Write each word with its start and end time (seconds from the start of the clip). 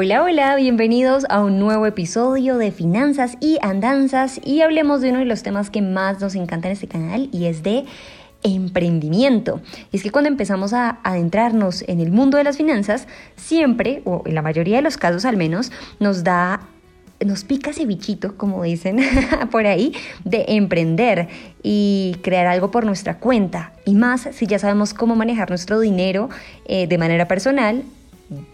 Hola, 0.00 0.22
hola, 0.22 0.54
bienvenidos 0.54 1.26
a 1.28 1.42
un 1.42 1.58
nuevo 1.58 1.84
episodio 1.84 2.56
de 2.56 2.70
Finanzas 2.70 3.36
y 3.40 3.58
Andanzas 3.62 4.40
y 4.44 4.60
hablemos 4.60 5.00
de 5.00 5.10
uno 5.10 5.18
de 5.18 5.24
los 5.24 5.42
temas 5.42 5.70
que 5.70 5.82
más 5.82 6.20
nos 6.20 6.36
encanta 6.36 6.68
en 6.68 6.74
este 6.74 6.86
canal 6.86 7.28
y 7.32 7.46
es 7.46 7.64
de 7.64 7.84
emprendimiento. 8.44 9.60
Y 9.90 9.96
es 9.96 10.04
que 10.04 10.12
cuando 10.12 10.28
empezamos 10.28 10.72
a 10.72 11.00
adentrarnos 11.02 11.82
en 11.88 11.98
el 11.98 12.12
mundo 12.12 12.38
de 12.38 12.44
las 12.44 12.56
finanzas, 12.56 13.08
siempre, 13.34 14.02
o 14.04 14.22
en 14.24 14.36
la 14.36 14.42
mayoría 14.42 14.76
de 14.76 14.82
los 14.82 14.98
casos 14.98 15.24
al 15.24 15.36
menos, 15.36 15.72
nos 15.98 16.22
da 16.22 16.60
nos 17.26 17.42
pica 17.42 17.70
ese 17.70 17.84
bichito, 17.84 18.36
como 18.36 18.62
dicen 18.62 19.00
por 19.50 19.66
ahí, 19.66 19.92
de 20.22 20.44
emprender 20.50 21.26
y 21.60 22.14
crear 22.22 22.46
algo 22.46 22.70
por 22.70 22.86
nuestra 22.86 23.18
cuenta. 23.18 23.72
Y 23.84 23.96
más 23.96 24.28
si 24.30 24.46
ya 24.46 24.60
sabemos 24.60 24.94
cómo 24.94 25.16
manejar 25.16 25.48
nuestro 25.48 25.80
dinero 25.80 26.28
eh, 26.66 26.86
de 26.86 26.98
manera 26.98 27.26
personal 27.26 27.82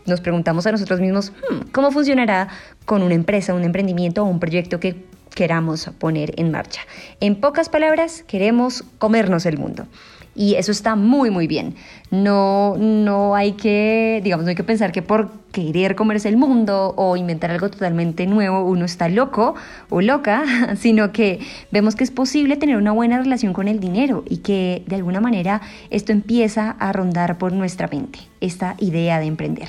nos 0.07 0.21
preguntamos 0.21 0.67
a 0.67 0.73
nosotros 0.73 1.01
mismos, 1.01 1.33
hmm, 1.51 1.71
¿cómo 1.73 1.91
funcionará 1.91 2.49
con 2.85 3.03
una 3.03 3.15
empresa, 3.15 3.55
un 3.55 3.65
emprendimiento 3.65 4.23
o 4.23 4.27
un 4.27 4.41
proyecto 4.41 4.81
que 4.81 5.05
queramos 5.35 5.91
poner 5.99 6.33
en 6.41 6.51
marcha? 6.51 6.81
En 7.21 7.37
pocas 7.37 7.69
palabras, 7.69 8.25
queremos 8.27 8.85
comernos 8.99 9.47
el 9.47 9.59
mundo. 9.59 9.87
Y 10.35 10.57
eso 10.57 10.73
está 10.73 10.97
muy, 10.97 11.31
muy 11.31 11.47
bien. 11.47 11.75
No, 12.11 12.77
no 12.77 13.35
hay 13.35 13.53
que, 13.53 14.21
digamos, 14.25 14.45
no 14.45 14.51
hay 14.51 14.57
que 14.57 14.65
pensar 14.65 14.93
que 14.93 15.03
por 15.03 15.31
querer 15.53 15.95
comerse 15.95 16.29
el 16.29 16.37
mundo 16.37 16.95
o 16.97 17.17
inventar 17.17 17.53
algo 17.53 17.71
totalmente 17.71 18.27
nuevo 18.27 18.65
uno 18.65 18.85
está 18.85 19.09
loco 19.09 19.55
o 19.89 20.01
loca, 20.01 20.45
sino 20.77 21.13
que 21.13 21.39
vemos 21.71 21.95
que 21.95 22.03
es 22.03 22.11
posible 22.11 22.57
tener 22.57 22.77
una 22.77 22.93
buena 22.93 23.19
relación 23.19 23.53
con 23.53 23.69
el 23.69 23.79
dinero 23.79 24.25
y 24.29 24.39
que 24.39 24.83
de 24.87 24.97
alguna 24.97 25.21
manera 25.21 25.61
esto 25.91 26.11
empieza 26.11 26.71
a 26.71 26.93
rondar 26.93 27.39
por 27.39 27.53
nuestra 27.53 27.87
mente, 27.87 28.19
esta 28.41 28.75
idea 28.79 29.21
de 29.21 29.27
emprender. 29.27 29.69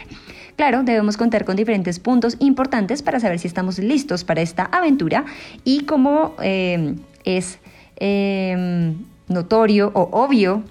Claro, 0.56 0.84
debemos 0.84 1.18
contar 1.18 1.46
con 1.46 1.56
diferentes 1.56 2.00
puntos 2.00 2.38
importantes 2.40 3.04
para 3.04 3.20
saber 3.20 3.40
si 3.40 3.48
estamos 3.48 3.78
listos 3.78 4.24
para 4.24 4.42
esta 4.42 4.64
aventura 4.64 5.26
y 5.64 5.82
cómo 5.82 6.34
eh, 6.42 6.96
es... 7.24 7.60
Eh, 7.98 8.94
notorio 9.28 9.92
o 9.94 10.10
obvio, 10.12 10.64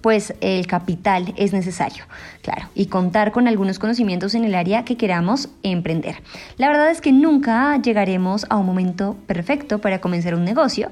pues 0.00 0.34
el 0.40 0.66
capital 0.66 1.34
es 1.36 1.52
necesario, 1.52 2.04
claro, 2.42 2.68
y 2.74 2.86
contar 2.86 3.32
con 3.32 3.48
algunos 3.48 3.78
conocimientos 3.78 4.34
en 4.34 4.44
el 4.44 4.54
área 4.54 4.84
que 4.84 4.96
queramos 4.96 5.48
emprender. 5.62 6.16
La 6.56 6.68
verdad 6.68 6.90
es 6.90 7.00
que 7.00 7.12
nunca 7.12 7.80
llegaremos 7.80 8.46
a 8.50 8.56
un 8.56 8.66
momento 8.66 9.16
perfecto 9.26 9.80
para 9.80 10.00
comenzar 10.00 10.34
un 10.34 10.44
negocio 10.44 10.90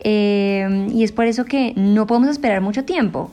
eh, 0.00 0.88
y 0.90 1.04
es 1.04 1.12
por 1.12 1.26
eso 1.26 1.44
que 1.44 1.72
no 1.76 2.06
podemos 2.06 2.30
esperar 2.30 2.60
mucho 2.60 2.84
tiempo. 2.84 3.30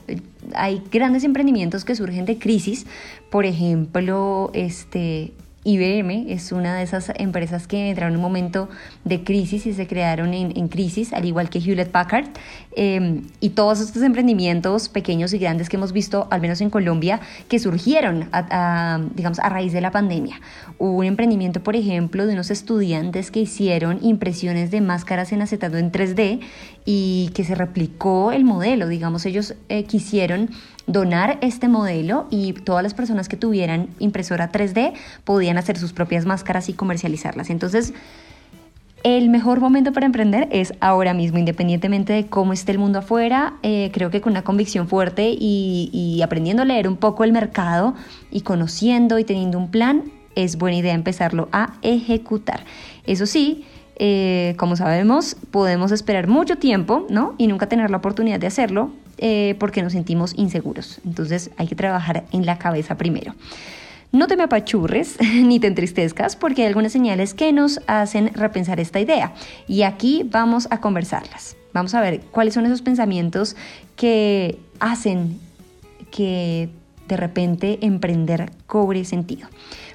Hay 0.54 0.82
grandes 0.92 1.24
emprendimientos 1.24 1.84
que 1.84 1.96
surgen 1.96 2.24
de 2.24 2.38
crisis, 2.38 2.86
por 3.30 3.46
ejemplo, 3.46 4.50
este, 4.52 5.32
IBM 5.66 6.26
es 6.28 6.52
una 6.52 6.76
de 6.76 6.84
esas 6.84 7.10
empresas 7.16 7.66
que 7.66 7.90
entraron 7.90 8.12
en 8.12 8.18
un 8.18 8.22
momento 8.22 8.68
de 9.04 9.24
crisis 9.24 9.66
y 9.66 9.72
se 9.72 9.88
crearon 9.88 10.32
en, 10.32 10.68
crisis, 10.68 11.12
al 11.12 11.24
igual 11.24 11.50
que 11.50 11.58
Hewlett 11.58 11.90
Packard. 11.90 12.28
Em, 12.76 13.22
y 13.40 13.50
todos 13.50 13.80
estos 13.80 14.02
emprendimientos 14.02 14.88
pequeños 14.88 15.32
y 15.32 15.38
grandes 15.38 15.68
que 15.68 15.76
hemos 15.76 15.92
visto, 15.92 16.28
al 16.30 16.40
menos 16.40 16.60
en 16.60 16.70
Colombia, 16.70 17.20
que 17.48 17.58
surgieron, 17.58 18.30
digamos, 19.16 19.40
a 19.40 19.48
raíz 19.48 19.72
de 19.72 19.80
la 19.80 19.90
pandemia. 19.90 20.40
Hubo 20.78 20.98
un 20.98 21.04
emprendimiento, 21.04 21.60
por 21.60 21.74
ejemplo, 21.74 22.26
de 22.26 22.34
unos 22.34 22.52
estudiantes 22.52 23.32
que 23.32 23.40
hicieron 23.40 23.98
impresiones 24.02 24.70
de 24.70 24.80
máscaras 24.80 25.32
en 25.32 25.42
acetato 25.42 25.78
en 25.78 25.90
3D 25.90 26.40
y 26.84 27.30
que 27.34 27.42
se 27.42 27.56
replicó 27.56 28.30
el 28.30 28.44
modelo. 28.44 28.86
Digamos, 28.86 29.26
ellos 29.26 29.54
eh, 29.68 29.82
quisieron 29.84 30.50
donar 30.86 31.38
este 31.40 31.68
modelo 31.68 32.26
y 32.30 32.52
todas 32.52 32.82
las 32.82 32.94
personas 32.94 33.28
que 33.28 33.36
tuvieran 33.36 33.88
impresora 33.98 34.52
3D 34.52 34.92
podían 35.24 35.55
hacer 35.58 35.78
sus 35.78 35.92
propias 35.92 36.26
máscaras 36.26 36.68
y 36.68 36.72
comercializarlas. 36.72 37.50
Entonces, 37.50 37.94
el 39.02 39.28
mejor 39.28 39.60
momento 39.60 39.92
para 39.92 40.06
emprender 40.06 40.48
es 40.50 40.74
ahora 40.80 41.14
mismo, 41.14 41.38
independientemente 41.38 42.12
de 42.12 42.26
cómo 42.26 42.52
esté 42.52 42.72
el 42.72 42.78
mundo 42.78 42.98
afuera. 42.98 43.54
Eh, 43.62 43.90
creo 43.92 44.10
que 44.10 44.20
con 44.20 44.32
una 44.32 44.42
convicción 44.42 44.88
fuerte 44.88 45.30
y, 45.30 45.90
y 45.92 46.22
aprendiendo 46.22 46.62
a 46.62 46.66
leer 46.66 46.88
un 46.88 46.96
poco 46.96 47.22
el 47.22 47.32
mercado 47.32 47.94
y 48.30 48.40
conociendo 48.40 49.18
y 49.18 49.24
teniendo 49.24 49.58
un 49.58 49.70
plan, 49.70 50.04
es 50.34 50.56
buena 50.58 50.76
idea 50.76 50.94
empezarlo 50.94 51.48
a 51.52 51.74
ejecutar. 51.82 52.64
Eso 53.06 53.26
sí, 53.26 53.64
eh, 53.98 54.54
como 54.58 54.76
sabemos, 54.76 55.36
podemos 55.50 55.90
esperar 55.90 56.28
mucho 56.28 56.56
tiempo, 56.56 57.06
¿no? 57.08 57.34
Y 57.38 57.46
nunca 57.46 57.66
tener 57.68 57.90
la 57.90 57.96
oportunidad 57.96 58.38
de 58.38 58.46
hacerlo 58.46 58.90
eh, 59.18 59.56
porque 59.58 59.82
nos 59.82 59.92
sentimos 59.92 60.34
inseguros. 60.36 61.00
Entonces 61.04 61.50
hay 61.56 61.66
que 61.66 61.74
trabajar 61.74 62.24
en 62.32 62.44
la 62.44 62.58
cabeza 62.58 62.96
primero. 62.96 63.34
No 64.16 64.28
te 64.28 64.36
me 64.38 64.44
apachurres 64.44 65.18
ni 65.34 65.60
te 65.60 65.66
entristezcas 65.66 66.36
porque 66.36 66.62
hay 66.62 66.68
algunas 66.68 66.90
señales 66.90 67.34
que 67.34 67.52
nos 67.52 67.80
hacen 67.86 68.32
repensar 68.32 68.80
esta 68.80 68.98
idea. 68.98 69.34
Y 69.68 69.82
aquí 69.82 70.22
vamos 70.24 70.68
a 70.70 70.80
conversarlas. 70.80 71.54
Vamos 71.74 71.92
a 71.92 72.00
ver 72.00 72.22
cuáles 72.30 72.54
son 72.54 72.64
esos 72.64 72.80
pensamientos 72.80 73.56
que 73.94 74.58
hacen 74.80 75.38
que 76.10 76.70
de 77.08 77.16
repente 77.18 77.78
emprender 77.82 78.52
cobre 78.66 79.04
sentido. 79.04 79.48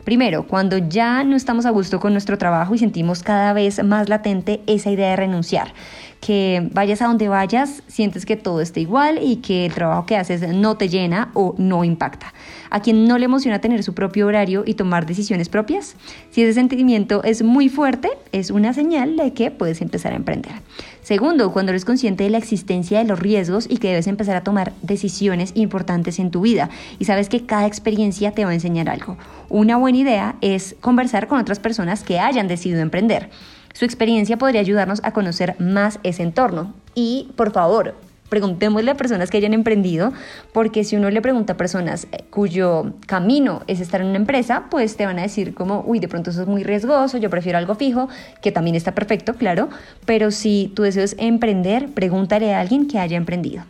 Primero, 0.03 0.47
cuando 0.47 0.77
ya 0.77 1.23
no 1.23 1.35
estamos 1.35 1.65
a 1.65 1.69
gusto 1.69 1.99
con 1.99 2.13
nuestro 2.13 2.37
trabajo 2.37 2.73
y 2.73 2.79
sentimos 2.79 3.21
cada 3.21 3.53
vez 3.53 3.83
más 3.83 4.09
latente 4.09 4.61
esa 4.65 4.89
idea 4.89 5.11
de 5.11 5.15
renunciar, 5.15 5.73
que 6.21 6.69
vayas 6.71 7.01
a 7.01 7.07
donde 7.07 7.27
vayas, 7.27 7.83
sientes 7.87 8.25
que 8.25 8.35
todo 8.35 8.61
está 8.61 8.79
igual 8.79 9.19
y 9.21 9.37
que 9.37 9.65
el 9.65 9.73
trabajo 9.73 10.05
que 10.05 10.17
haces 10.17 10.47
no 10.53 10.77
te 10.77 10.89
llena 10.89 11.29
o 11.33 11.55
no 11.57 11.83
impacta. 11.83 12.33
A 12.69 12.81
quien 12.81 13.07
no 13.07 13.17
le 13.17 13.25
emociona 13.25 13.59
tener 13.59 13.83
su 13.83 13.93
propio 13.93 14.27
horario 14.27 14.63
y 14.65 14.75
tomar 14.75 15.05
decisiones 15.05 15.49
propias, 15.49 15.95
si 16.29 16.43
ese 16.43 16.53
sentimiento 16.53 17.23
es 17.23 17.43
muy 17.43 17.69
fuerte, 17.69 18.09
es 18.31 18.49
una 18.51 18.73
señal 18.73 19.17
de 19.17 19.33
que 19.33 19.51
puedes 19.51 19.81
empezar 19.81 20.13
a 20.13 20.15
emprender. 20.15 20.53
Segundo, 21.01 21.51
cuando 21.51 21.71
eres 21.71 21.83
consciente 21.83 22.23
de 22.23 22.29
la 22.29 22.37
existencia 22.37 22.99
de 22.99 23.05
los 23.05 23.19
riesgos 23.19 23.65
y 23.67 23.77
que 23.77 23.89
debes 23.89 24.05
empezar 24.05 24.35
a 24.35 24.43
tomar 24.43 24.71
decisiones 24.83 25.51
importantes 25.55 26.19
en 26.19 26.29
tu 26.29 26.41
vida 26.41 26.69
y 26.99 27.05
sabes 27.05 27.27
que 27.27 27.45
cada 27.45 27.65
experiencia 27.65 28.31
te 28.31 28.45
va 28.45 28.51
a 28.51 28.53
enseñar 28.53 28.87
algo. 28.87 29.17
Una 29.49 29.77
idea 29.95 30.35
es 30.41 30.75
conversar 30.81 31.27
con 31.27 31.39
otras 31.39 31.59
personas 31.59 32.03
que 32.03 32.19
hayan 32.19 32.47
decidido 32.47 32.81
emprender. 32.81 33.29
Su 33.73 33.85
experiencia 33.85 34.37
podría 34.37 34.61
ayudarnos 34.61 35.01
a 35.03 35.13
conocer 35.13 35.55
más 35.59 35.99
ese 36.03 36.23
entorno. 36.23 36.73
Y 36.93 37.29
por 37.35 37.51
favor, 37.51 37.95
preguntémosle 38.31 38.91
a 38.91 38.95
personas 38.95 39.29
que 39.29 39.37
hayan 39.37 39.53
emprendido, 39.53 40.13
porque 40.53 40.85
si 40.85 40.95
uno 40.95 41.09
le 41.09 41.21
pregunta 41.21 41.53
a 41.53 41.57
personas 41.57 42.07
eh, 42.13 42.23
cuyo 42.29 42.93
camino 43.05 43.61
es 43.67 43.81
estar 43.81 43.99
en 43.99 44.07
una 44.07 44.15
empresa, 44.15 44.67
pues 44.71 44.95
te 44.95 45.05
van 45.05 45.19
a 45.19 45.23
decir 45.23 45.53
como, 45.53 45.83
uy, 45.85 45.99
de 45.99 46.07
pronto 46.07 46.29
eso 46.29 46.41
es 46.41 46.47
muy 46.47 46.63
riesgoso, 46.63 47.17
yo 47.17 47.29
prefiero 47.29 47.57
algo 47.57 47.75
fijo, 47.75 48.07
que 48.41 48.53
también 48.53 48.77
está 48.77 48.93
perfecto, 48.93 49.33
claro, 49.33 49.67
pero 50.05 50.31
si 50.31 50.71
tu 50.75 50.83
deseo 50.83 51.03
es 51.03 51.17
emprender, 51.19 51.89
pregúntale 51.89 52.53
a 52.53 52.61
alguien 52.61 52.87
que 52.87 52.99
haya 52.99 53.17
emprendido. 53.17 53.65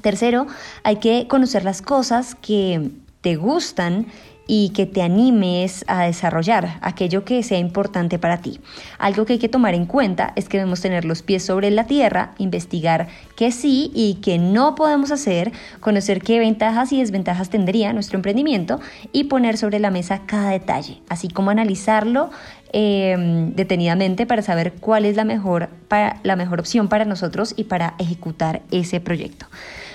Tercero, 0.00 0.46
hay 0.82 0.96
que 0.96 1.26
conocer 1.28 1.62
las 1.62 1.82
cosas 1.82 2.34
que 2.34 2.90
te 3.20 3.36
gustan 3.36 4.06
y 4.46 4.70
que 4.70 4.86
te 4.86 5.02
animes 5.02 5.84
a 5.88 6.04
desarrollar 6.04 6.78
aquello 6.82 7.24
que 7.24 7.42
sea 7.42 7.58
importante 7.58 8.18
para 8.18 8.38
ti. 8.38 8.60
Algo 8.98 9.24
que 9.24 9.34
hay 9.34 9.38
que 9.38 9.48
tomar 9.48 9.74
en 9.74 9.86
cuenta 9.86 10.32
es 10.36 10.48
que 10.48 10.58
debemos 10.58 10.80
tener 10.80 11.04
los 11.04 11.22
pies 11.22 11.44
sobre 11.44 11.70
la 11.70 11.86
tierra, 11.86 12.34
investigar 12.38 13.08
qué 13.36 13.52
sí 13.52 13.90
y 13.94 14.18
qué 14.22 14.38
no 14.38 14.74
podemos 14.74 15.10
hacer, 15.10 15.52
conocer 15.80 16.20
qué 16.20 16.38
ventajas 16.38 16.92
y 16.92 17.00
desventajas 17.00 17.50
tendría 17.50 17.92
nuestro 17.92 18.16
emprendimiento 18.16 18.80
y 19.12 19.24
poner 19.24 19.56
sobre 19.56 19.78
la 19.78 19.90
mesa 19.90 20.22
cada 20.26 20.50
detalle, 20.50 21.00
así 21.08 21.28
como 21.28 21.50
analizarlo 21.50 22.30
em, 22.72 23.54
detenidamente 23.54 24.26
para 24.26 24.42
saber 24.42 24.72
cuál 24.74 25.04
es 25.04 25.16
la 25.16 25.24
mejor, 25.24 25.68
para, 25.88 26.20
la 26.22 26.36
mejor 26.36 26.60
opción 26.60 26.88
para 26.88 27.04
nosotros 27.04 27.54
y 27.56 27.64
para 27.64 27.94
ejecutar 27.98 28.62
ese 28.70 29.00
proyecto. 29.00 29.46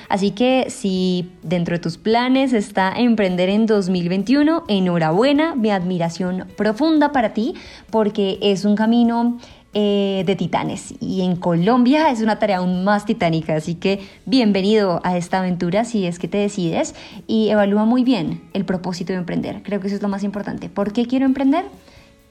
Así 0.09 0.31
que 0.31 0.69
si 0.69 1.31
dentro 1.43 1.75
de 1.75 1.79
tus 1.79 1.97
planes 1.97 2.51
está 2.51 2.91
emprender 2.91 3.47
en 3.49 3.67
2021, 3.67 4.63
enhorabuena, 4.67 5.55
mi 5.55 5.69
admiración 5.69 6.47
profunda 6.57 7.11
para 7.11 7.33
ti, 7.33 7.53
porque 7.91 8.39
es 8.41 8.65
un 8.65 8.75
camino 8.75 9.37
eh, 9.75 10.23
de 10.25 10.35
titanes 10.35 10.95
y 10.99 11.21
en 11.21 11.35
Colombia 11.35 12.09
es 12.09 12.21
una 12.21 12.39
tarea 12.39 12.57
aún 12.57 12.83
más 12.83 13.05
titánica, 13.05 13.55
así 13.55 13.75
que 13.75 13.99
bienvenido 14.25 14.99
a 15.03 15.15
esta 15.15 15.37
aventura 15.37 15.85
si 15.85 16.07
es 16.07 16.17
que 16.17 16.27
te 16.27 16.39
decides 16.39 16.95
y 17.27 17.49
evalúa 17.49 17.85
muy 17.85 18.03
bien 18.03 18.41
el 18.53 18.65
propósito 18.65 19.13
de 19.13 19.19
emprender. 19.19 19.61
Creo 19.61 19.79
que 19.79 19.85
eso 19.85 19.95
es 19.95 20.01
lo 20.01 20.07
más 20.07 20.23
importante. 20.23 20.69
¿Por 20.69 20.91
qué 20.91 21.05
quiero 21.05 21.27
emprender? 21.27 21.65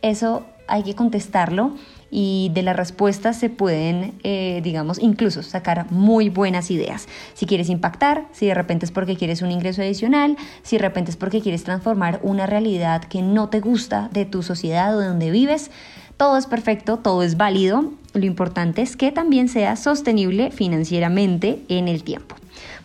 Eso 0.03 0.47
hay 0.69 0.83
que 0.83 0.95
contestarlo 0.95 1.73
y 2.11 2.51
de 2.55 2.63
las 2.63 2.77
respuestas 2.77 3.39
se 3.39 3.51
pueden, 3.51 4.15
eh, 4.23 4.61
digamos, 4.63 4.99
incluso 4.99 5.43
sacar 5.43 5.91
muy 5.91 6.31
buenas 6.31 6.71
ideas. 6.71 7.07
Si 7.35 7.47
quieres 7.47 7.69
impactar, 7.69 8.27
si 8.33 8.47
de 8.47 8.55
repente 8.55 8.87
es 8.87 8.93
porque 8.93 9.17
quieres 9.17 9.43
un 9.43 9.51
ingreso 9.51 9.83
adicional, 9.83 10.37
si 10.63 10.77
de 10.77 10.83
repente 10.83 11.11
es 11.11 11.17
porque 11.17 11.41
quieres 11.41 11.65
transformar 11.65 12.21
una 12.23 12.47
realidad 12.47 13.05
que 13.05 13.23
no 13.23 13.49
te 13.49 13.61
gusta 13.61 14.09
de 14.13 14.25
tu 14.25 14.43
sociedad 14.43 14.97
o 14.97 15.01
de 15.01 15.09
donde 15.09 15.31
vives, 15.31 15.71
todo 16.17 16.37
es 16.37 16.47
perfecto, 16.47 16.97
todo 16.97 17.23
es 17.23 17.37
válido. 17.37 17.93
Lo 18.15 18.25
importante 18.25 18.83
es 18.83 18.97
que 18.97 19.13
también 19.13 19.49
sea 19.49 19.77
sostenible 19.77 20.51
financieramente 20.51 21.63
en 21.69 21.89
el 21.89 22.03
tiempo. 22.03 22.38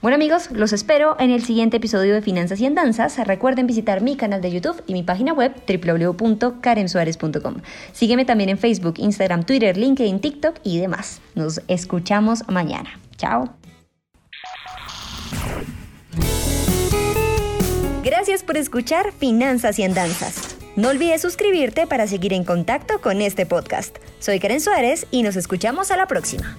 Bueno 0.03 0.15
amigos, 0.15 0.51
los 0.51 0.73
espero 0.73 1.15
en 1.17 1.31
el 1.31 1.45
siguiente 1.45 1.77
episodio 1.77 2.13
de 2.13 2.21
Finanzas 2.21 2.59
y 2.59 2.65
Andanzas. 2.65 3.17
Recuerden 3.25 3.67
visitar 3.67 4.01
mi 4.01 4.17
canal 4.17 4.41
de 4.41 4.51
YouTube 4.51 4.83
y 4.85 4.91
mi 4.91 5.01
página 5.01 5.31
web 5.31 5.53
www.karensuarez.com. 5.65 7.61
Sígueme 7.93 8.25
también 8.25 8.49
en 8.49 8.57
Facebook, 8.57 8.95
Instagram, 8.97 9.45
Twitter, 9.45 9.77
LinkedIn, 9.77 10.19
TikTok 10.19 10.57
y 10.61 10.81
demás. 10.81 11.21
Nos 11.35 11.61
escuchamos 11.69 12.45
mañana. 12.49 12.99
Chao. 13.15 13.55
Gracias 18.03 18.43
por 18.43 18.57
escuchar 18.57 19.13
Finanzas 19.13 19.79
y 19.79 19.83
Andanzas. 19.83 20.57
No 20.75 20.89
olvides 20.89 21.21
suscribirte 21.21 21.87
para 21.87 22.07
seguir 22.07 22.33
en 22.33 22.43
contacto 22.43 22.99
con 22.99 23.21
este 23.21 23.45
podcast. 23.45 23.95
Soy 24.19 24.41
Karen 24.41 24.59
Suárez 24.59 25.07
y 25.11 25.23
nos 25.23 25.37
escuchamos 25.37 25.91
a 25.91 25.95
la 25.95 26.07
próxima. 26.07 26.57